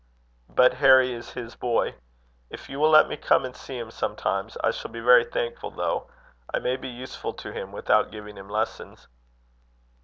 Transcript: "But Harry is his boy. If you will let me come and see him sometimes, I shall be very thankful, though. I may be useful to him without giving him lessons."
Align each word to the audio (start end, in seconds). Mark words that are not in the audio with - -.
"But 0.49 0.73
Harry 0.73 1.13
is 1.13 1.33
his 1.33 1.53
boy. 1.53 1.93
If 2.49 2.69
you 2.69 2.79
will 2.79 2.89
let 2.89 3.07
me 3.07 3.15
come 3.17 3.45
and 3.45 3.55
see 3.55 3.77
him 3.77 3.91
sometimes, 3.91 4.57
I 4.63 4.71
shall 4.71 4.89
be 4.89 4.99
very 4.99 5.25
thankful, 5.25 5.69
though. 5.69 6.09
I 6.51 6.57
may 6.57 6.75
be 6.75 6.89
useful 6.89 7.33
to 7.33 7.51
him 7.53 7.71
without 7.71 8.09
giving 8.09 8.35
him 8.35 8.49
lessons." 8.49 9.07